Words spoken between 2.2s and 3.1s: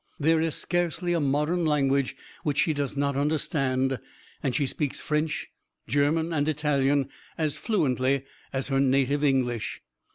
which she does